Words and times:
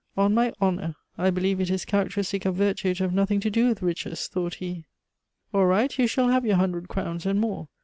"On 0.17 0.33
my 0.33 0.51
honor, 0.59 0.95
I 1.15 1.29
believe 1.29 1.61
it 1.61 1.69
is 1.69 1.85
characteristic 1.85 2.43
of 2.45 2.55
virtue 2.55 2.95
to 2.95 3.03
have 3.03 3.13
nothing 3.13 3.39
to 3.41 3.51
do 3.51 3.67
with 3.67 3.83
riches!" 3.83 4.25
thought 4.27 4.55
he. 4.55 4.85
"All 5.53 5.67
right, 5.67 5.95
you 5.95 6.07
shall 6.07 6.29
have 6.29 6.43
your 6.43 6.55
hundred 6.55 6.87
crowns, 6.87 7.27
and 7.27 7.39
more. 7.39 7.69